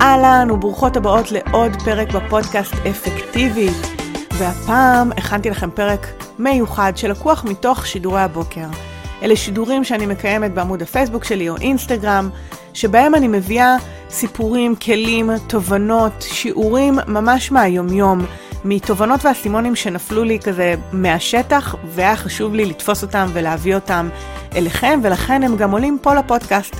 אהלן 0.00 0.50
וברוכות 0.50 0.96
הבאות 0.96 1.32
לעוד 1.32 1.82
פרק 1.84 2.12
בפודקאסט 2.12 2.74
אפקטיבית. 2.90 3.76
והפעם 4.38 5.12
הכנתי 5.12 5.50
לכם 5.50 5.70
פרק 5.70 6.06
מיוחד 6.38 6.92
שלקוח 6.96 7.44
מתוך 7.44 7.86
שידורי 7.86 8.20
הבוקר. 8.20 8.66
אלה 9.22 9.36
שידורים 9.36 9.84
שאני 9.84 10.06
מקיימת 10.06 10.54
בעמוד 10.54 10.82
הפייסבוק 10.82 11.24
שלי 11.24 11.48
או 11.48 11.56
אינסטגרם, 11.56 12.30
שבהם 12.74 13.14
אני 13.14 13.28
מביאה 13.28 13.76
סיפורים, 14.10 14.76
כלים, 14.76 15.30
תובנות, 15.46 16.12
שיעורים 16.20 16.98
ממש 17.06 17.52
מהיומיום, 17.52 18.26
מתובנות 18.64 19.24
ואסימונים 19.24 19.76
שנפלו 19.76 20.24
לי 20.24 20.38
כזה 20.38 20.74
מהשטח, 20.92 21.74
והיה 21.84 22.16
חשוב 22.16 22.54
לי 22.54 22.64
לתפוס 22.64 23.02
אותם 23.02 23.26
ולהביא 23.32 23.74
אותם 23.74 24.08
אליכם, 24.56 25.00
ולכן 25.02 25.42
הם 25.42 25.56
גם 25.56 25.70
עולים 25.70 25.98
פה 26.02 26.14
לפודקאסט. 26.14 26.76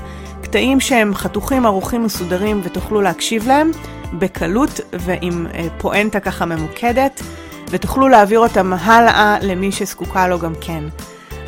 קטעים 0.47 0.79
שהם 0.79 1.15
חתוכים, 1.15 1.65
ערוכים, 1.65 2.03
מסודרים, 2.03 2.61
ותוכלו 2.63 3.01
להקשיב 3.01 3.47
להם 3.47 3.71
בקלות 4.13 4.79
ועם 4.93 5.47
אה, 5.53 5.67
פואנטה 5.77 6.19
ככה 6.19 6.45
ממוקדת, 6.45 7.21
ותוכלו 7.69 8.07
להעביר 8.07 8.39
אותם 8.39 8.73
הלאה 8.73 9.37
למי 9.41 9.71
שזקוקה 9.71 10.27
לו 10.27 10.39
גם 10.39 10.53
כן. 10.61 10.83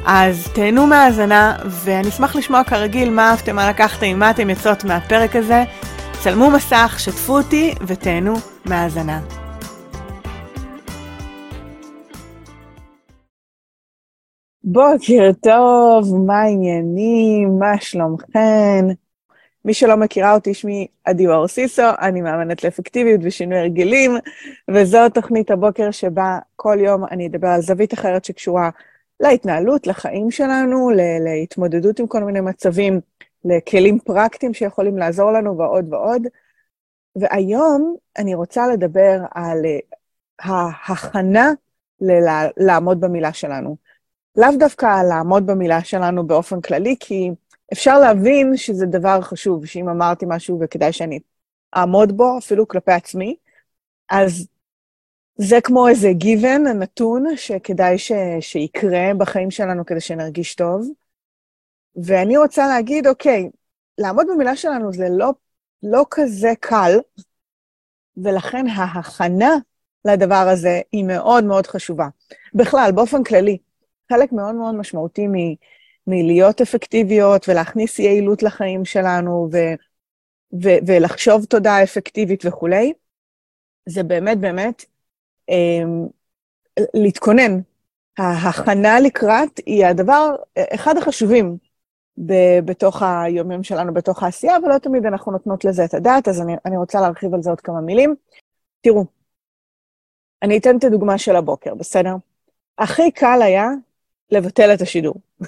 אז 0.05 0.47
תהנו 0.53 0.87
מהאזנה, 0.87 1.55
ואני 1.65 2.09
אשמח 2.09 2.35
לשמוע 2.35 2.63
כרגיל 2.63 3.09
מה 3.09 3.29
אהבתם, 3.29 3.55
מה 3.55 3.69
לקחתם, 3.69 4.19
מה 4.19 4.29
אתם 4.29 4.49
יוצאות 4.49 4.83
מהפרק 4.83 5.35
הזה. 5.35 5.63
צלמו 6.19 6.51
מסך, 6.51 6.95
שתפו 6.97 7.37
אותי 7.37 7.75
ותהנו 7.87 8.33
מהאזנה. 8.65 9.38
בוקר 14.71 15.31
טוב, 15.41 16.17
מה 16.25 16.41
העניינים? 16.41 17.59
מה 17.59 17.81
שלומכן? 17.81 18.85
מי 19.65 19.73
שלא 19.73 19.97
מכירה 19.97 20.33
אותי, 20.33 20.53
שמי 20.53 20.87
עדי 21.03 21.27
אור 21.27 21.47
סיסו, 21.47 21.83
אני 22.01 22.21
מאמנת 22.21 22.63
לאפקטיביות 22.63 23.21
ושינוי 23.23 23.57
הרגלים, 23.59 24.11
וזו 24.71 25.09
תוכנית 25.13 25.51
הבוקר 25.51 25.91
שבה 25.91 26.39
כל 26.55 26.77
יום 26.79 27.05
אני 27.11 27.27
אדבר 27.27 27.47
על 27.47 27.61
זווית 27.61 27.93
אחרת 27.93 28.25
שקשורה 28.25 28.69
להתנהלות, 29.19 29.87
לחיים 29.87 30.31
שלנו, 30.31 30.89
להתמודדות 31.25 31.99
עם 31.99 32.07
כל 32.07 32.23
מיני 32.23 32.41
מצבים, 32.41 32.99
לכלים 33.45 33.99
פרקטיים 33.99 34.53
שיכולים 34.53 34.97
לעזור 34.97 35.31
לנו 35.31 35.57
ועוד 35.57 35.93
ועוד. 35.93 36.27
והיום 37.15 37.95
אני 38.17 38.35
רוצה 38.35 38.67
לדבר 38.67 39.19
על 39.31 39.65
אה, 39.65 40.69
ההכנה 40.85 41.51
לעמוד 42.57 43.01
במילה 43.01 43.33
שלנו. 43.33 43.88
לאו 44.39 44.49
דווקא 44.59 45.03
לעמוד 45.09 45.45
במילה 45.45 45.83
שלנו 45.83 46.27
באופן 46.27 46.61
כללי, 46.61 46.95
כי 46.99 47.29
אפשר 47.73 47.99
להבין 47.99 48.57
שזה 48.57 48.85
דבר 48.85 49.21
חשוב, 49.21 49.65
שאם 49.65 49.89
אמרתי 49.89 50.25
משהו 50.27 50.59
וכדאי 50.61 50.93
שאני 50.93 51.19
אעמוד 51.77 52.17
בו, 52.17 52.37
אפילו 52.37 52.67
כלפי 52.67 52.91
עצמי, 52.91 53.35
אז 54.09 54.47
זה 55.35 55.61
כמו 55.63 55.87
איזה 55.87 56.09
גיוון, 56.11 56.67
נתון, 56.67 57.25
שכדאי 57.35 57.97
ש... 57.97 58.11
שיקרה 58.39 59.13
בחיים 59.17 59.51
שלנו 59.51 59.85
כדי 59.85 60.01
שנרגיש 60.01 60.55
טוב. 60.55 60.89
ואני 62.03 62.37
רוצה 62.37 62.67
להגיד, 62.67 63.07
אוקיי, 63.07 63.49
לעמוד 63.97 64.25
במילה 64.33 64.55
שלנו 64.55 64.93
זה 64.93 65.07
לא, 65.09 65.33
לא 65.83 66.05
כזה 66.11 66.53
קל, 66.59 66.99
ולכן 68.17 68.67
ההכנה 68.67 69.55
לדבר 70.05 70.47
הזה 70.51 70.81
היא 70.91 71.03
מאוד 71.03 71.43
מאוד 71.43 71.67
חשובה. 71.67 72.07
בכלל, 72.53 72.91
באופן 72.95 73.23
כללי, 73.23 73.57
חלק 74.13 74.31
מאוד 74.31 74.55
מאוד 74.55 74.75
משמעותי 74.75 75.27
מ, 75.27 75.33
מלהיות 76.07 76.61
אפקטיביות 76.61 77.49
ולהכניס 77.49 77.99
יעילות 77.99 78.43
לחיים 78.43 78.85
שלנו 78.85 79.49
ו, 79.51 79.57
ו, 80.63 80.69
ולחשוב 80.87 81.45
תודעה 81.45 81.83
אפקטיבית 81.83 82.45
וכולי, 82.45 82.93
זה 83.89 84.03
באמת 84.03 84.39
באמת 84.39 84.85
אה, 85.49 85.83
להתכונן. 86.93 87.59
ההכנה 88.17 88.99
לקראת 88.99 89.59
היא 89.65 89.85
הדבר, 89.85 90.35
אחד 90.73 90.97
החשובים 90.97 91.57
ב, 92.25 92.33
בתוך 92.65 93.01
היומים 93.03 93.63
שלנו, 93.63 93.93
בתוך 93.93 94.23
העשייה, 94.23 94.57
ולא 94.65 94.77
תמיד 94.77 95.05
אנחנו 95.05 95.31
נותנות 95.31 95.65
לזה 95.65 95.85
את 95.85 95.93
הדעת, 95.93 96.27
אז 96.27 96.41
אני, 96.41 96.53
אני 96.65 96.77
רוצה 96.77 97.01
להרחיב 97.01 97.33
על 97.33 97.43
זה 97.43 97.49
עוד 97.49 97.61
כמה 97.61 97.81
מילים. 97.81 98.15
תראו, 98.81 99.05
אני 100.43 100.57
אתן 100.57 100.77
את 100.77 100.83
הדוגמה 100.83 101.17
של 101.17 101.35
הבוקר, 101.35 101.75
בסדר? 101.75 102.15
הכי 102.77 103.11
קל 103.11 103.39
היה 103.41 103.69
לבטל 104.31 104.73
את 104.73 104.81
השידור. 104.81 105.15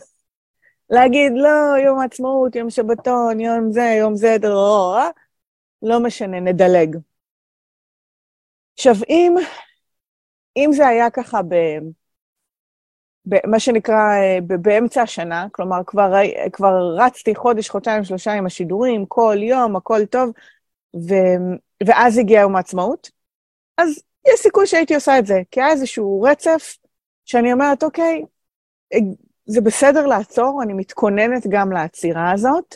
להגיד, 0.89 1.31
לא, 1.35 1.77
יום 1.85 1.99
העצמאות, 1.99 2.55
יום 2.55 2.69
שבתון, 2.69 3.39
יום 3.39 3.71
זה, 3.71 3.95
יום 3.99 4.15
זה, 4.15 4.35
דרור, 4.39 4.97
לא 5.81 5.99
משנה, 5.99 6.39
נדלג. 6.39 6.97
עכשיו, 8.73 8.93
אם, 9.09 9.35
אם 10.57 10.69
זה 10.73 10.87
היה 10.87 11.09
ככה 11.09 11.41
ב... 11.41 11.55
מה 13.45 13.59
שנקרא, 13.59 13.97
באמצע 14.61 15.01
השנה, 15.01 15.47
כלומר, 15.51 15.77
כבר, 15.87 16.13
כבר 16.53 16.95
רצתי 16.97 17.35
חודש, 17.35 17.69
חודשיים, 17.69 18.03
שלושה 18.03 18.33
עם 18.33 18.45
השידורים, 18.45 19.05
כל 19.05 19.37
יום, 19.39 19.75
הכל 19.75 20.05
טוב, 20.05 20.31
ו, 20.95 21.13
ואז 21.87 22.17
הגיע 22.17 22.39
יום 22.39 22.55
העצמאות, 22.55 23.09
אז 23.77 24.03
יש 24.27 24.39
סיכוי 24.39 24.67
שהייתי 24.67 24.95
עושה 24.95 25.19
את 25.19 25.25
זה, 25.25 25.41
כי 25.51 25.61
היה 25.61 25.71
איזשהו 25.71 26.21
רצף 26.21 26.77
שאני 27.25 27.53
אומרת, 27.53 27.83
אוקיי, 27.83 28.23
זה 29.45 29.61
בסדר 29.61 30.05
לעצור, 30.05 30.59
אני 30.63 30.73
מתכוננת 30.73 31.47
גם 31.49 31.71
לעצירה 31.71 32.31
הזאת, 32.31 32.75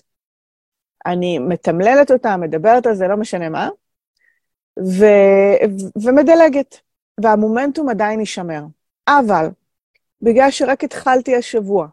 אני 1.06 1.40
מתמללת 1.40 2.12
אותה, 2.12 2.38
מדברת 2.38 2.86
על 2.86 2.96
זה, 2.96 3.08
לא 3.08 3.18
משנה 3.18 3.50
מה, 3.50 3.70
ו, 4.80 5.06
ומדלגת, 6.03 6.80
והמומנטום 7.24 7.90
עדיין 7.90 8.20
יישמר. 8.20 8.62
אבל 9.08 9.48
בגלל 10.22 10.52
שרק 10.52 10.84
התחלתי 10.84 11.36
השבוע, 11.36 11.88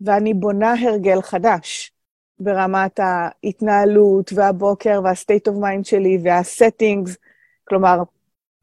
ואני 0.00 0.34
בונה 0.34 0.74
הרגל 0.80 1.22
חדש 1.22 1.92
ברמת 2.38 3.00
ההתנהלות 3.02 4.32
והבוקר 4.32 5.00
וה-state 5.04 5.48
of 5.48 5.54
mind 5.54 5.84
שלי 5.84 6.18
וה-settings, 6.24 7.10
כלומר, 7.64 8.02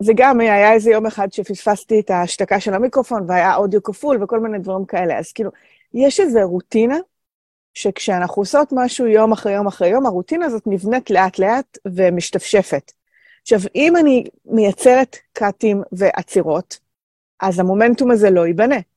זה 0.04 0.14
גם 0.16 0.40
היה 0.40 0.74
איזה 0.74 0.92
יום 0.92 1.06
אחד 1.06 1.34
שפספסתי 1.34 2.00
את 2.00 2.10
ההשתקה 2.10 2.60
של 2.60 2.74
המיקרופון 2.74 3.26
והיה 3.28 3.56
אודיו 3.56 3.84
כפול 3.84 4.24
וכל 4.24 4.40
מיני 4.40 4.60
דברים 4.60 4.86
כאלה. 4.86 5.20
אז 5.20 5.32
כאילו, 5.32 5.52
יש 5.94 6.20
איזו 6.20 6.40
רוטינה 6.44 6.98
שכשאנחנו 7.74 8.42
עושות 8.42 8.70
משהו 8.72 9.08
יום 9.08 9.32
אחרי 9.32 9.54
יום 9.54 9.68
אחרי 9.68 9.90
יום, 9.90 10.06
הרוטינה 10.06 10.46
הזאת 10.46 10.64
נבנית 10.66 11.10
לאט-לאט 11.10 11.78
ומשתפשפת. 11.86 12.92
עכשיו, 13.42 13.60
אם 13.76 13.98
אני 13.98 14.24
מייצרת 14.46 15.18
קאטים 15.34 15.82
ועצירות, 15.92 16.80
אז 17.40 17.60
המומנטום 17.60 18.12
הזה 18.12 18.30
לא 18.30 18.48
ייבנה. 18.48 18.78
Okay? 18.78 18.94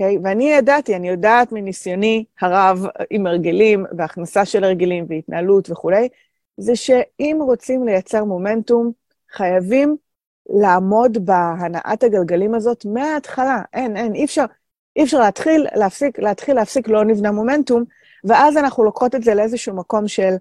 אוקיי? 0.00 0.18
ואני 0.24 0.50
ידעתי, 0.50 0.96
אני 0.96 1.08
יודעת 1.08 1.52
מניסיוני 1.52 2.24
הרב 2.40 2.86
עם 3.10 3.26
הרגלים 3.26 3.84
והכנסה 3.96 4.44
של 4.44 4.64
הרגלים 4.64 5.06
והתנהלות 5.08 5.70
וכולי, 5.70 6.08
זה 6.56 6.76
שאם 6.76 7.38
רוצים 7.40 7.84
לייצר 7.86 8.24
מומנטום, 8.24 8.92
חייבים 9.32 9.96
לעמוד 10.48 11.26
בהנעת 11.26 12.02
הגלגלים 12.02 12.54
הזאת 12.54 12.84
מההתחלה. 12.84 13.62
אין, 13.72 13.96
אין, 13.96 14.14
אי 14.14 14.24
אפשר, 14.24 14.44
אי 14.96 15.04
אפשר 15.04 15.18
להתחיל, 15.18 15.66
להפסיק, 15.74 16.18
להתחיל, 16.18 16.56
להפסיק, 16.56 16.88
לא 16.88 17.04
נבנה 17.04 17.32
מומנטום, 17.32 17.84
ואז 18.24 18.56
אנחנו 18.56 18.84
לוקחות 18.84 19.14
את 19.14 19.22
זה 19.22 19.34
לאיזשהו 19.34 19.76
מקום 19.76 20.08
של 20.08 20.34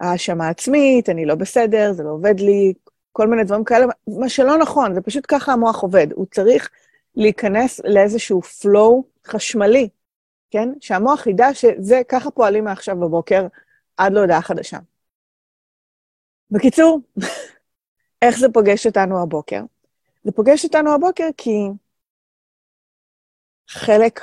האשמה 0.00 0.48
עצמית, 0.48 1.08
אני 1.08 1.26
לא 1.26 1.34
בסדר, 1.34 1.92
זה 1.92 2.02
לא 2.02 2.10
עובד 2.10 2.40
לי, 2.40 2.72
כל 3.12 3.26
מיני 3.26 3.44
דברים 3.44 3.64
כאלה, 3.64 3.86
מה 4.18 4.28
שלא 4.28 4.58
נכון, 4.58 4.94
זה 4.94 5.00
פשוט 5.00 5.24
ככה 5.28 5.52
המוח 5.52 5.82
עובד. 5.82 6.06
הוא 6.12 6.26
צריך 6.30 6.70
להיכנס 7.16 7.80
לאיזשהו 7.84 8.40
flow 8.42 9.02
חשמלי, 9.26 9.88
כן? 10.50 10.68
שהמוח 10.80 11.26
ידע 11.26 11.54
שזה, 11.54 12.00
ככה 12.08 12.30
פועלים 12.30 12.64
מעכשיו 12.64 12.96
בבוקר 12.96 13.46
עד 13.96 14.12
להודעה 14.12 14.42
חדשה. 14.42 14.78
בקיצור, 16.50 17.00
איך 18.22 18.38
זה 18.38 18.46
פוגש 18.52 18.86
אותנו 18.86 19.22
הבוקר? 19.22 19.62
זה 20.24 20.32
פוגש 20.32 20.64
אותנו 20.64 20.94
הבוקר 20.94 21.28
כי 21.36 21.58
חלק 23.68 24.20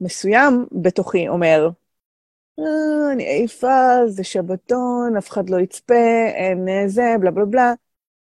מסוים 0.00 0.66
בתוכי 0.82 1.28
אומר, 1.28 1.68
אה, 2.58 3.12
אני 3.12 3.24
עייפה, 3.24 4.06
זה 4.06 4.24
שבתון, 4.24 5.16
אף 5.18 5.28
אחד 5.28 5.50
לא 5.50 5.60
יצפה, 5.60 6.28
אין 6.34 6.88
זה, 6.88 7.02
בלה 7.20 7.30
בלה 7.30 7.44
בלה. 7.44 7.72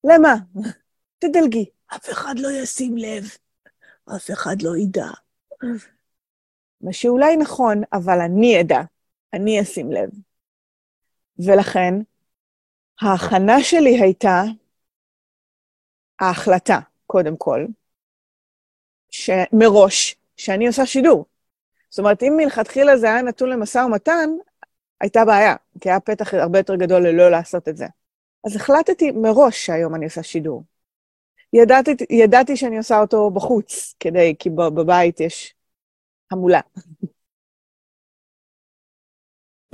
למה? 0.04 0.34
תדלגי, 1.18 1.64
אף 1.94 2.10
אחד 2.10 2.34
לא 2.38 2.48
ישים 2.50 2.96
לב, 2.96 3.24
אף 4.16 4.30
אחד 4.30 4.62
לא 4.62 4.76
ידע. 4.76 5.06
מה 6.80 6.92
שאולי 6.92 7.36
נכון, 7.36 7.82
אבל 7.92 8.20
אני 8.20 8.60
אדע, 8.60 8.80
אני 9.32 9.60
אשים 9.60 9.92
לב. 9.92 10.10
ולכן, 11.38 11.94
ההכנה 13.00 13.62
שלי 13.62 14.00
הייתה 14.00 14.42
ההחלטה, 16.22 16.78
קודם 17.06 17.36
כל, 17.36 17.66
שמראש, 19.10 20.16
שאני 20.36 20.66
עושה 20.66 20.86
שידור. 20.86 21.26
זאת 21.90 21.98
אומרת, 21.98 22.22
אם 22.22 22.34
מלכתחילה 22.36 22.96
זה 22.96 23.06
היה 23.06 23.22
נתון 23.22 23.50
למשא 23.50 23.78
ומתן, 23.78 24.30
הייתה 25.00 25.24
בעיה, 25.24 25.56
כי 25.80 25.90
היה 25.90 26.00
פתח 26.00 26.34
הרבה 26.34 26.58
יותר 26.58 26.76
גדול 26.76 27.08
ללא 27.08 27.30
לעשות 27.30 27.68
את 27.68 27.76
זה. 27.76 27.86
אז 28.46 28.56
החלטתי 28.56 29.10
מראש 29.10 29.66
שהיום 29.66 29.94
אני 29.94 30.04
עושה 30.04 30.22
שידור. 30.22 30.64
ידעתי, 31.52 31.90
ידעתי 32.10 32.56
שאני 32.56 32.78
עושה 32.78 33.00
אותו 33.00 33.30
בחוץ, 33.30 33.94
כדי, 34.00 34.34
כי 34.38 34.50
בבית 34.50 35.20
יש 35.20 35.54
המולה. 36.30 36.60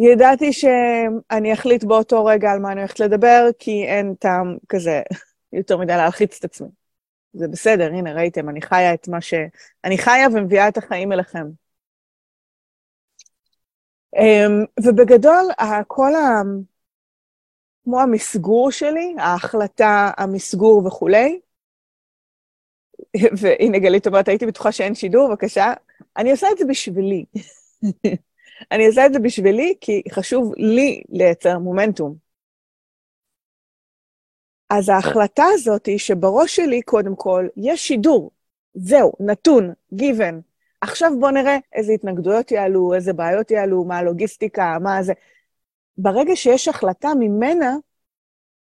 ידעתי 0.01 0.53
שאני 0.53 1.53
אחליט 1.53 1.85
באותו 1.85 2.25
רגע 2.25 2.51
על 2.51 2.59
מה 2.59 2.73
אני 2.73 2.81
הולכת 2.81 3.01
לדבר, 3.01 3.49
כי 3.59 3.85
אין 3.85 4.15
טעם 4.15 4.57
כזה 4.69 5.03
יותר 5.53 5.77
מדי 5.77 5.97
להלחיץ 5.97 6.39
את 6.39 6.45
עצמי. 6.45 6.69
זה 7.33 7.49
בסדר, 7.49 7.93
הנה, 7.93 8.13
ראיתם, 8.13 8.49
אני 8.49 8.63
חיה 8.63 8.95
את 8.95 9.09
מה 9.09 9.21
ש... 9.21 9.35
אני 9.85 9.99
חיה 9.99 10.29
ומביאה 10.35 10.69
את 10.69 10.77
החיים 10.77 11.13
אליכם. 11.13 11.47
אמ, 14.17 14.65
ובגדול, 14.85 15.45
כל 15.87 16.15
ה... 16.15 16.43
כמו 17.85 18.01
המסגור 18.01 18.71
שלי, 18.71 19.15
ההחלטה, 19.19 20.11
המסגור 20.17 20.87
וכולי, 20.87 21.41
והנה 23.41 23.79
גלית 23.79 24.07
אומרת, 24.07 24.29
הייתי 24.29 24.47
בטוחה 24.47 24.73
שאין 24.73 24.95
שידור, 24.95 25.29
בבקשה. 25.29 25.73
אני 26.17 26.31
עושה 26.31 26.47
את 26.53 26.59
זה 26.59 26.65
בשבילי. 26.65 27.25
אני 28.73 28.87
עושה 28.87 29.07
את 29.07 29.13
זה 29.13 29.19
בשבילי, 29.19 29.75
כי 29.81 30.03
חשוב 30.13 30.53
לי 30.57 31.03
לייצר 31.09 31.59
מומנטום. 31.59 32.28
אז 34.71 34.89
ההחלטה 34.89 35.45
הזאת 35.53 35.87
היא 35.87 35.99
שבראש 35.99 36.57
שלי, 36.57 36.83
קודם 36.83 37.17
כל, 37.17 37.47
יש 37.57 37.89
שידור. 37.89 38.31
זהו, 38.75 39.13
נתון, 39.21 39.73
given. 39.95 40.35
עכשיו 40.81 41.13
בואו 41.21 41.31
נראה 41.31 41.59
איזה 41.73 41.93
התנגדויות 41.93 42.51
יעלו, 42.51 42.95
איזה 42.95 43.13
בעיות 43.13 43.51
יעלו, 43.51 43.85
מה 43.85 43.99
הלוגיסטיקה, 43.99 44.77
מה 44.83 45.03
זה. 45.03 45.13
ברגע 45.99 46.37
שיש 46.37 46.69
החלטה 46.69 47.09
ממנה, 47.19 47.77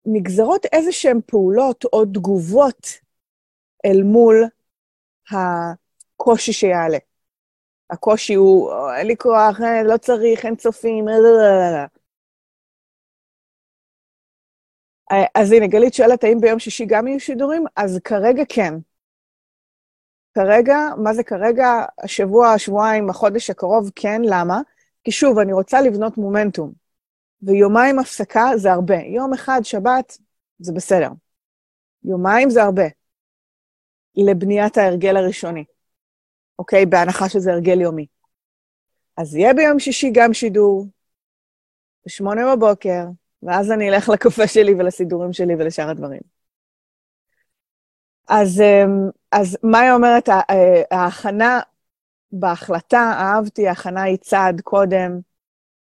נגזרות 0.07 0.67
איזה 0.73 0.93
שהן 0.93 1.21
פעולות 1.27 1.85
או 1.85 2.05
תגובות 2.05 2.89
אל 3.85 4.03
מול 4.03 4.45
הקושי 5.31 6.53
שיעלה. 6.53 6.99
הקושי 7.91 8.35
הוא, 8.35 8.71
אין 8.97 9.07
לי 9.07 9.17
כוח, 9.17 9.61
אה, 9.61 9.83
לא 9.83 9.97
צריך, 9.97 10.47
אין 10.47 10.57
צופים, 10.57 11.09
אה, 11.09 11.15
אה, 11.15 11.87
אז 15.35 15.53
הנה, 15.53 15.67
גלית 15.67 15.95
שואלת, 15.95 16.25
האם 16.25 16.41
ביום 16.41 16.59
שישי 16.59 16.85
גם 16.87 17.09
יהיו 17.09 17.21
שידורים? 17.21 17.65
אז 17.77 17.99
כרגע 18.05 18.43
כן. 18.49 18.75
כרגע, 20.35 20.79
מה 20.97 21.15
זה 21.15 21.25
כרגע? 21.25 21.85
השבוע, 21.99 22.53
השבועיים, 22.53 23.11
החודש 23.11 23.51
הקרוב, 23.51 23.91
כן, 23.95 24.23
למה? 24.25 24.61
כי 25.05 25.11
שוב, 25.11 25.39
אני 25.39 25.53
רוצה 25.53 25.81
לבנות 25.81 26.19
מומנטום. 26.19 26.73
ויומיים 27.43 27.99
הפסקה 27.99 28.51
זה 28.57 28.73
הרבה. 28.73 28.97
יום 28.97 29.35
אחד, 29.35 29.61
שבת, 29.63 30.19
זה 30.59 30.73
בסדר. 30.73 31.09
יומיים 32.05 32.51
זה 32.51 32.63
הרבה. 32.63 32.85
לבניית 34.17 34.77
ההרגל 34.77 35.17
הראשוני, 35.17 35.65
אוקיי? 36.59 36.87
בהנחה 36.87 37.29
שזה 37.29 37.53
הרגל 37.53 37.81
יומי. 37.81 38.07
אז 39.17 39.35
יהיה 39.35 39.55
ביום 39.55 39.79
שישי 39.79 40.11
גם 40.15 40.33
שידור, 40.33 40.87
בשמונה 42.07 42.57
בבוקר, 42.57 43.05
ואז 43.45 43.73
אני 43.73 43.89
אלך 43.91 44.09
לקפה 44.09 44.47
שלי 44.47 44.75
ולסידורים 44.75 45.33
שלי 45.33 45.55
ולשאר 45.55 45.91
הדברים. 45.91 46.21
אז, 48.29 48.61
אמ, 48.61 49.11
אז 49.33 49.59
מה 49.63 49.81
היא 49.81 49.93
אומרת? 49.93 50.29
אה, 50.29 50.83
ההכנה 50.91 51.61
בהחלטה, 52.33 53.13
אהבתי, 53.17 53.69
ההכנה 53.69 54.03
היא 54.03 54.17
צעד 54.17 54.61
קודם. 54.61 55.21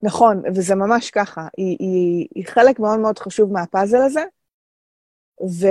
נכון, 0.03 0.43
וזה 0.55 0.75
ממש 0.75 1.11
ככה. 1.11 1.49
היא, 1.57 1.77
היא, 1.81 2.29
היא 2.35 2.47
חלק 2.47 2.79
מאוד 2.79 2.99
מאוד 2.99 3.19
חשוב 3.19 3.53
מהפאזל 3.53 4.03
הזה, 4.03 4.23
ו, 5.61 5.67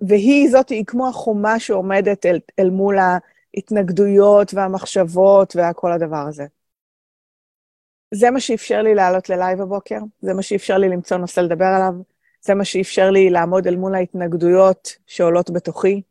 והיא 0.00 0.50
זאת, 0.50 0.68
היא 0.68 0.84
כמו 0.86 1.08
החומה 1.08 1.60
שעומדת 1.60 2.26
אל, 2.26 2.40
אל 2.58 2.70
מול 2.70 2.96
ההתנגדויות 3.54 4.54
והמחשבות 4.54 5.56
וכל 5.56 5.92
הדבר 5.92 6.26
הזה. 6.28 6.46
זה 8.14 8.30
מה 8.30 8.40
שאפשר 8.40 8.82
לי 8.82 8.94
לעלות 8.94 9.28
ללייב 9.28 9.60
הבוקר, 9.60 9.98
זה 10.20 10.34
מה 10.34 10.42
שאפשר 10.42 10.78
לי 10.78 10.88
למצוא 10.88 11.16
נושא 11.16 11.40
לדבר 11.40 11.64
עליו, 11.64 11.92
זה 12.42 12.54
מה 12.54 12.64
שאפשר 12.64 13.10
לי 13.10 13.30
לעמוד 13.30 13.66
אל 13.66 13.76
מול 13.76 13.94
ההתנגדויות 13.94 14.96
שעולות 15.06 15.50
בתוכי. 15.50 16.02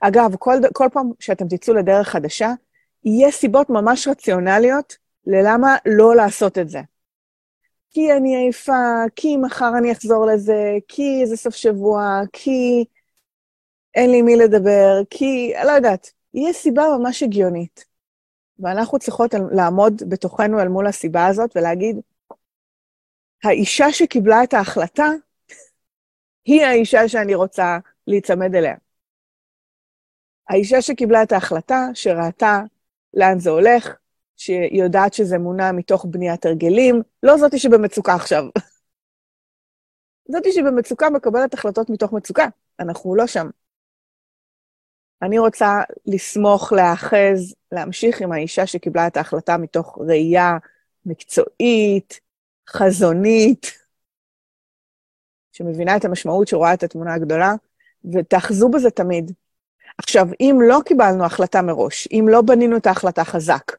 אגב, 0.00 0.36
כל, 0.38 0.54
כל 0.72 0.88
פעם 0.92 1.10
שאתם 1.20 1.48
תצאו 1.48 1.74
לדרך 1.74 2.08
חדשה, 2.08 2.52
יהיה 3.04 3.30
סיבות 3.30 3.70
ממש 3.70 4.08
רציונליות 4.08 4.96
ללמה 5.26 5.76
לא 5.86 6.16
לעשות 6.16 6.58
את 6.58 6.68
זה. 6.68 6.80
כי 7.90 8.12
אני 8.12 8.36
עייפה, 8.36 9.02
כי 9.16 9.36
מחר 9.36 9.70
אני 9.78 9.92
אחזור 9.92 10.26
לזה, 10.26 10.76
כי 10.88 11.26
זה 11.26 11.36
סוף 11.36 11.54
שבוע, 11.54 12.20
כי 12.32 12.84
אין 13.94 14.10
לי 14.10 14.22
מי 14.22 14.36
לדבר, 14.36 15.00
כי, 15.10 15.52
לא 15.64 15.70
יודעת, 15.70 16.10
יהיה 16.34 16.52
סיבה 16.52 16.82
ממש 16.98 17.22
הגיונית. 17.22 17.91
ואנחנו 18.62 18.98
צריכות 18.98 19.34
לעמוד 19.52 20.02
בתוכנו 20.08 20.60
אל 20.60 20.68
מול 20.68 20.86
הסיבה 20.86 21.26
הזאת 21.26 21.56
ולהגיד, 21.56 21.96
האישה 23.44 23.92
שקיבלה 23.92 24.44
את 24.44 24.54
ההחלטה, 24.54 25.08
היא 26.44 26.64
האישה 26.64 27.08
שאני 27.08 27.34
רוצה 27.34 27.78
להיצמד 28.06 28.54
אליה. 28.54 28.74
האישה 30.48 30.82
שקיבלה 30.82 31.22
את 31.22 31.32
ההחלטה, 31.32 31.88
שראתה 31.94 32.60
לאן 33.14 33.38
זה 33.38 33.50
הולך, 33.50 33.96
שהיא 34.36 34.82
יודעת 34.82 35.14
שזה 35.14 35.38
מונע 35.38 35.72
מתוך 35.72 36.06
בניית 36.10 36.46
הרגלים, 36.46 37.02
לא 37.22 37.36
זאתי 37.36 37.58
שבמצוקה 37.58 38.14
עכשיו. 38.14 38.44
זאתי 40.32 40.52
שבמצוקה 40.52 41.10
מקבלת 41.10 41.54
החלטות 41.54 41.90
מתוך 41.90 42.12
מצוקה, 42.12 42.46
אנחנו 42.80 43.14
לא 43.14 43.26
שם. 43.26 43.50
אני 45.22 45.38
רוצה 45.38 45.80
לסמוך, 46.06 46.72
להאחז, 46.72 47.54
להמשיך 47.72 48.20
עם 48.20 48.32
האישה 48.32 48.66
שקיבלה 48.66 49.06
את 49.06 49.16
ההחלטה 49.16 49.56
מתוך 49.56 49.98
ראייה 50.00 50.58
מקצועית, 51.06 52.20
חזונית, 52.68 53.72
שמבינה 55.52 55.96
את 55.96 56.04
המשמעות, 56.04 56.48
שרואה 56.48 56.74
את 56.74 56.82
התמונה 56.82 57.14
הגדולה, 57.14 57.52
ותאחזו 58.12 58.68
בזה 58.68 58.90
תמיד. 58.90 59.32
עכשיו, 59.98 60.28
אם 60.40 60.58
לא 60.62 60.80
קיבלנו 60.84 61.24
החלטה 61.24 61.62
מראש, 61.62 62.08
אם 62.12 62.26
לא 62.28 62.42
בנינו 62.42 62.76
את 62.76 62.86
ההחלטה 62.86 63.24
חזק, 63.24 63.72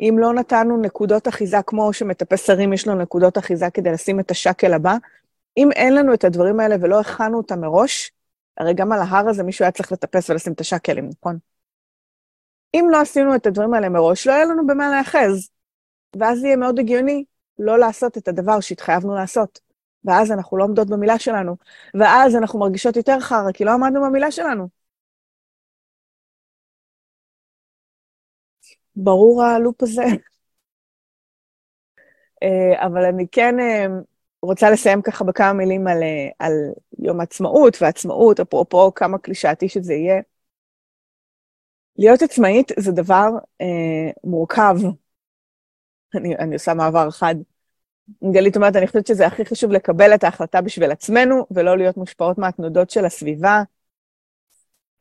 אם 0.00 0.16
לא 0.18 0.34
נתנו 0.34 0.76
נקודות 0.76 1.28
אחיזה, 1.28 1.62
כמו 1.66 1.92
שמטפס 1.92 2.46
שרים 2.46 2.72
יש 2.72 2.86
לו 2.86 2.94
נקודות 2.94 3.38
אחיזה 3.38 3.66
כדי 3.74 3.92
לשים 3.92 4.20
את 4.20 4.30
השקל 4.30 4.72
הבא, 4.72 4.96
אם 5.56 5.72
אין 5.72 5.94
לנו 5.94 6.14
את 6.14 6.24
הדברים 6.24 6.60
האלה 6.60 6.76
ולא 6.80 7.00
הכנו 7.00 7.36
אותם 7.36 7.60
מראש, 7.60 8.12
הרי 8.58 8.74
גם 8.74 8.92
על 8.92 9.00
ההר 9.00 9.28
הזה 9.28 9.42
מישהו 9.42 9.64
היה 9.64 9.72
צריך 9.72 9.92
לטפס 9.92 10.30
ולשים 10.30 10.52
את 10.52 10.60
השקלים, 10.60 11.10
נכון? 11.20 11.38
אם 12.74 12.86
לא 12.90 13.00
עשינו 13.00 13.34
את 13.34 13.46
הדברים 13.46 13.74
האלה 13.74 13.88
מראש, 13.88 14.26
לא 14.26 14.32
יהיה 14.32 14.44
לנו 14.44 14.66
במה 14.66 14.90
להיאחז. 14.90 15.50
ואז 16.20 16.44
יהיה 16.44 16.56
מאוד 16.56 16.78
הגיוני 16.78 17.24
לא 17.58 17.78
לעשות 17.78 18.18
את 18.18 18.28
הדבר 18.28 18.60
שהתחייבנו 18.60 19.14
לעשות. 19.14 19.60
ואז 20.04 20.32
אנחנו 20.32 20.56
לא 20.56 20.64
עומדות 20.64 20.90
במילה 20.90 21.18
שלנו. 21.18 21.56
ואז 21.94 22.36
אנחנו 22.36 22.58
מרגישות 22.58 22.96
יותר 22.96 23.20
חרא, 23.20 23.52
כי 23.54 23.64
לא 23.64 23.72
עמדנו 23.72 24.02
במילה 24.02 24.30
שלנו. 24.30 24.68
ברור 28.96 29.42
הלופ 29.42 29.82
הזה? 29.82 30.02
אה, 32.42 32.86
אבל 32.86 33.04
אני 33.04 33.26
כן 33.32 33.60
אה, 33.60 33.86
רוצה 34.42 34.70
לסיים 34.70 35.02
ככה 35.02 35.24
בכמה 35.24 35.52
מילים 35.52 35.86
על, 35.86 36.02
אה, 36.02 36.28
על 36.38 36.52
יום 36.98 37.20
העצמאות 37.20 37.76
ועצמאות, 37.82 38.40
אפרופו 38.40 38.94
כמה 38.94 39.18
קלישאתי 39.18 39.68
שזה 39.68 39.94
יהיה. 39.94 40.20
להיות 41.98 42.22
עצמאית 42.22 42.72
זה 42.78 42.92
דבר 42.92 43.28
אה, 43.60 44.10
מורכב. 44.24 44.76
אני, 46.14 46.36
אני 46.36 46.54
עושה 46.54 46.74
מעבר 46.74 47.08
אחד. 47.08 47.34
גלית 48.32 48.56
אומרת, 48.56 48.76
אני 48.76 48.86
חושבת 48.86 49.06
שזה 49.06 49.26
הכי 49.26 49.44
חשוב 49.44 49.72
לקבל 49.72 50.14
את 50.14 50.24
ההחלטה 50.24 50.60
בשביל 50.60 50.90
עצמנו, 50.90 51.46
ולא 51.50 51.78
להיות 51.78 51.96
מושפעות 51.96 52.38
מהתנודות 52.38 52.90
של 52.90 53.04
הסביבה. 53.04 53.62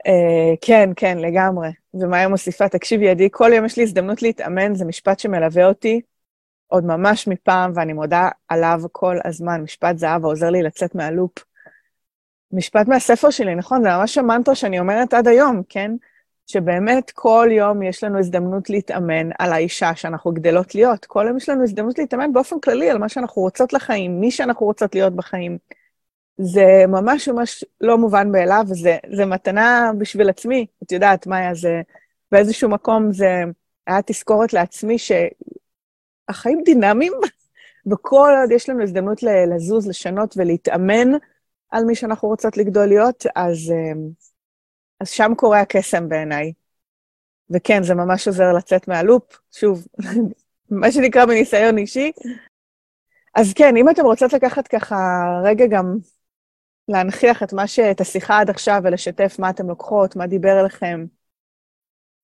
אה, 0.08 0.54
כן, 0.62 0.90
כן, 0.96 1.18
לגמרי. 1.18 1.70
ומאיה 1.94 2.28
מוסיפה, 2.28 2.70
תקשיבי, 2.70 3.10
עדי, 3.10 3.28
כל 3.32 3.52
יום 3.56 3.66
יש 3.66 3.78
לי 3.78 3.84
הזדמנות 3.84 4.22
להתאמן, 4.22 4.76
זה 4.76 4.86
משפט 4.86 5.20
שמלווה 5.20 5.68
אותי 5.68 6.02
עוד 6.68 6.86
ממש 6.86 7.28
מפעם, 7.28 7.72
ואני 7.76 7.94
מודה 7.94 8.30
עליו 8.48 8.82
כל 8.92 9.18
הזמן. 9.26 9.62
משפט 9.62 9.98
זהב 9.98 10.26
העוזר 10.26 10.50
לי 10.50 10.64
לצאת 10.64 10.96
מהלופ. 10.96 11.34
משפט 12.52 12.88
מהספר 12.88 13.30
שלי, 13.30 13.56
נכון? 13.56 13.84
זה 13.84 13.90
ממש 13.90 14.18
המנטרה 14.18 14.56
שאני 14.56 14.80
אומרת 14.80 15.14
עד 15.14 15.28
היום, 15.28 15.62
כן? 15.70 15.92
שבאמת 16.48 17.12
כל 17.12 17.48
יום 17.52 17.84
יש 17.84 18.04
לנו 18.04 18.20
הזדמנות 18.20 18.70
להתאמן 18.70 19.30
על 19.40 19.54
האישה 19.54 19.96
שאנחנו 19.96 20.32
גדלות 20.32 20.76
להיות. 20.76 21.06
כל 21.06 21.26
יום 21.28 21.38
יש 21.38 21.50
לנו 21.50 21.64
הזדמנות 21.64 21.98
להתאמן 21.98 22.34
באופן 22.34 22.60
כללי 22.60 22.90
על 22.90 22.98
מה 22.98 23.10
שאנחנו 23.10 23.42
רוצות 23.42 23.74
לחיים, 23.74 24.20
מי 24.20 24.32
שאנחנו 24.32 24.66
רוצות 24.66 24.96
להיות 24.96 25.14
בחיים. 25.14 25.58
זה 26.38 26.84
ממש 26.88 27.30
ממש 27.30 27.64
לא 27.82 27.98
מובן 27.98 28.32
מאליו, 28.32 28.66
וזה 28.70 29.26
מתנה 29.26 29.92
בשביל 29.98 30.30
עצמי. 30.30 30.66
את 30.84 30.92
יודעת, 30.92 31.28
מאיה, 31.28 31.54
זה 31.54 31.82
באיזשהו 32.32 32.70
מקום 32.70 33.14
זה 33.14 33.44
היה 33.88 34.00
תזכורת 34.06 34.54
לעצמי 34.54 34.98
שהחיים 36.28 36.62
דינמיים, 36.66 37.14
וכל 37.92 38.32
עוד 38.42 38.52
יש 38.52 38.70
לנו 38.70 38.84
הזדמנות 38.84 39.24
לזוז, 39.24 39.88
לשנות 39.88 40.38
ולהתאמן, 40.38 41.08
על 41.70 41.86
מי 41.86 41.96
שאנחנו 41.96 42.28
רוצות 42.28 42.58
לגדול 42.58 42.86
להיות, 42.86 43.26
אז, 43.36 43.74
אז 45.00 45.10
שם 45.10 45.32
קורה 45.38 45.62
הקסם 45.62 46.10
בעיניי. 46.10 46.54
וכן, 47.50 47.84
זה 47.84 47.94
ממש 47.96 48.28
עוזר 48.28 48.54
לצאת 48.54 48.88
מהלופ, 48.88 49.40
שוב, 49.52 49.88
מה 50.70 50.92
שנקרא 50.92 51.26
מניסיון 51.26 51.78
אישי. 51.78 52.12
אז 53.36 53.54
כן, 53.54 53.78
אם 53.78 53.90
אתם 53.90 54.06
רוצות 54.06 54.34
לקחת 54.34 54.68
ככה 54.68 54.96
רגע 55.44 55.66
גם 55.68 55.98
להנכיח 56.88 57.44
את, 57.44 57.54
ש... 57.66 57.80
את 57.80 58.02
השיחה 58.02 58.40
עד 58.40 58.50
עכשיו 58.50 58.82
ולשתף 58.84 59.36
מה 59.40 59.50
אתם 59.50 59.68
לוקחות, 59.68 60.16
מה 60.16 60.28
דיבר 60.28 60.60
אליכם, 60.62 61.06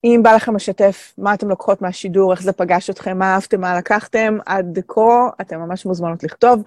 אם 0.04 0.20
בא 0.24 0.34
לכם 0.36 0.56
לשתף 0.56 1.14
מה 1.18 1.34
אתם 1.34 1.50
לוקחות 1.50 1.82
מהשידור, 1.82 2.32
איך 2.32 2.42
זה 2.42 2.54
פגש 2.54 2.90
אתכם, 2.90 3.18
מה 3.18 3.34
אהבתם, 3.34 3.62
מה 3.62 3.78
לקחתם, 3.78 4.38
עד 4.46 4.80
כה 4.88 5.30
אתם 5.42 5.60
ממש 5.60 5.86
מוזמנות 5.86 6.24
לכתוב. 6.24 6.64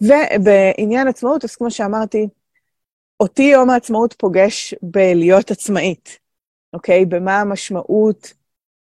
ובעניין 0.00 1.08
עצמאות, 1.08 1.44
אז 1.44 1.56
כמו 1.56 1.70
שאמרתי, 1.70 2.28
אותי 3.20 3.42
יום 3.42 3.70
העצמאות 3.70 4.14
פוגש 4.18 4.74
בלהיות 4.82 5.50
עצמאית, 5.50 6.18
אוקיי? 6.72 7.04
במה 7.04 7.40
המשמעות 7.40 8.32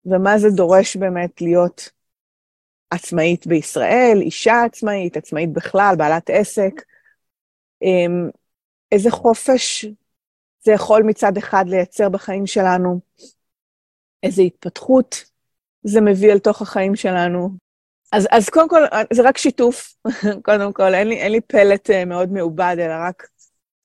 ומה 0.06 0.38
זה 0.38 0.50
דורש 0.50 0.96
באמת 0.96 1.40
להיות 1.40 1.90
עצמאית 2.90 3.46
בישראל, 3.46 4.18
אישה 4.20 4.62
עצמאית, 4.64 5.16
עצמאית 5.16 5.52
בכלל, 5.52 5.94
בעלת 5.98 6.30
עסק. 6.30 6.82
אמ, 7.82 8.30
איזה 8.92 9.10
חופש 9.10 9.86
זה 10.64 10.72
יכול 10.72 11.02
מצד 11.02 11.36
אחד 11.36 11.64
לייצר 11.68 12.08
בחיים 12.08 12.46
שלנו, 12.46 13.00
איזה 14.22 14.42
התפתחות 14.42 15.24
זה 15.82 16.00
מביא 16.00 16.32
אל 16.32 16.38
תוך 16.38 16.62
החיים 16.62 16.96
שלנו. 16.96 17.50
אז, 18.12 18.28
אז 18.30 18.48
קודם 18.48 18.68
כל, 18.68 18.82
זה 19.12 19.22
רק 19.22 19.38
שיתוף, 19.38 19.96
קודם 20.44 20.72
כל, 20.72 20.94
אין 20.94 21.08
לי, 21.08 21.16
אין 21.16 21.32
לי 21.32 21.40
פלט 21.40 21.90
אה, 21.90 22.04
מאוד 22.04 22.32
מעובד, 22.32 22.76
אלא 22.78 22.94
רק 23.00 23.28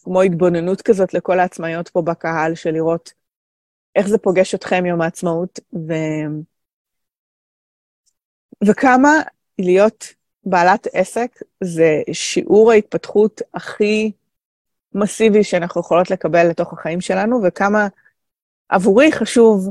כמו 0.03 0.21
התבוננות 0.21 0.81
כזאת 0.81 1.13
לכל 1.13 1.39
העצמאיות 1.39 1.89
פה 1.89 2.01
בקהל, 2.01 2.55
של 2.55 2.71
לראות 2.71 3.13
איך 3.95 4.07
זה 4.07 4.17
פוגש 4.17 4.55
אתכם 4.55 4.85
יום 4.85 5.01
העצמאות, 5.01 5.59
ו... 5.73 5.93
וכמה 8.67 9.21
להיות 9.59 10.13
בעלת 10.43 10.87
עסק 10.93 11.39
זה 11.63 12.01
שיעור 12.11 12.71
ההתפתחות 12.71 13.41
הכי 13.53 14.11
מסיבי 14.93 15.43
שאנחנו 15.43 15.81
יכולות 15.81 16.11
לקבל 16.11 16.47
לתוך 16.49 16.73
החיים 16.73 17.01
שלנו, 17.01 17.41
וכמה 17.43 17.87
עבורי 18.69 19.11
חשוב 19.11 19.69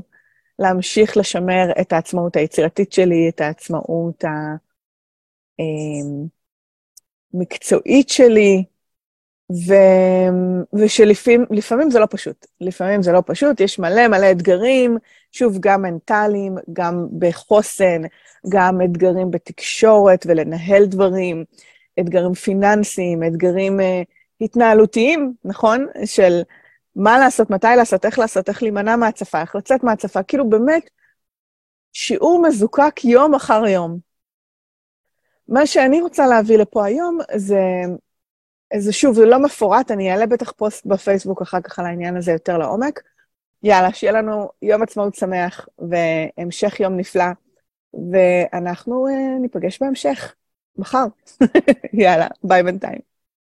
להמשיך 0.60 1.16
לשמר 1.16 1.70
את 1.80 1.92
העצמאות 1.92 2.36
היצירתית 2.36 2.92
שלי, 2.92 3.28
את 3.28 3.40
העצמאות 3.40 4.24
המקצועית 7.34 8.06
אמ, 8.06 8.14
שלי, 8.14 8.64
ו... 9.52 9.74
ושלפעמים 10.74 11.90
זה 11.90 11.98
לא 11.98 12.06
פשוט. 12.10 12.46
לפעמים 12.60 13.02
זה 13.02 13.12
לא 13.12 13.22
פשוט, 13.26 13.60
יש 13.60 13.78
מלא 13.78 14.08
מלא 14.08 14.30
אתגרים, 14.30 14.98
שוב, 15.32 15.56
גם 15.60 15.82
מנטליים, 15.82 16.54
גם 16.72 17.06
בחוסן, 17.18 18.02
גם 18.48 18.80
אתגרים 18.84 19.30
בתקשורת 19.30 20.26
ולנהל 20.28 20.86
דברים, 20.86 21.44
אתגרים 22.00 22.34
פיננסיים, 22.34 23.22
אתגרים 23.22 23.80
uh, 23.80 23.82
התנהלותיים, 24.40 25.32
נכון? 25.44 25.86
של 26.04 26.42
מה 26.96 27.18
לעשות, 27.18 27.50
מתי 27.50 27.66
לעשות, 27.76 28.04
איך 28.04 28.18
לעשות, 28.18 28.48
איך 28.48 28.62
להימנע 28.62 28.96
מהצפה, 28.96 29.40
איך 29.40 29.56
לצאת 29.56 29.84
מהצפה, 29.84 30.22
כאילו 30.22 30.50
באמת 30.50 30.90
שיעור 31.92 32.42
מזוקק 32.48 33.04
יום 33.04 33.34
אחר 33.34 33.66
יום. 33.66 33.98
מה 35.48 35.66
שאני 35.66 36.00
רוצה 36.00 36.26
להביא 36.26 36.58
לפה 36.58 36.84
היום 36.84 37.18
זה, 37.36 37.60
זה 38.76 38.92
שוב, 38.92 39.14
זה 39.14 39.26
לא 39.26 39.38
מפורט, 39.38 39.90
אני 39.90 40.12
אעלה 40.12 40.26
בטח 40.26 40.52
פוסט 40.52 40.86
בפייסבוק 40.86 41.42
אחר 41.42 41.60
כך 41.60 41.78
על 41.78 41.86
העניין 41.86 42.16
הזה 42.16 42.32
יותר 42.32 42.58
לעומק. 42.58 43.00
יאללה, 43.62 43.92
שיהיה 43.92 44.12
לנו 44.12 44.48
יום 44.62 44.82
עצמאות 44.82 45.14
שמח 45.14 45.68
והמשך 45.78 46.80
יום 46.80 46.96
נפלא, 46.96 47.24
ואנחנו 48.12 49.06
uh, 49.08 49.40
ניפגש 49.40 49.82
בהמשך, 49.82 50.34
מחר. 50.76 51.06
יאללה, 51.92 52.26
ביי 52.44 52.62
בינתיים. 52.62 53.09